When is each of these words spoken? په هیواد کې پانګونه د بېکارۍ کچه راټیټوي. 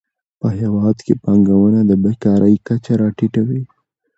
په 0.39 0.47
هیواد 0.59 0.97
کې 1.05 1.13
پانګونه 1.23 1.79
د 1.85 1.91
بېکارۍ 2.03 2.55
کچه 2.67 2.93
راټیټوي. 3.01 3.61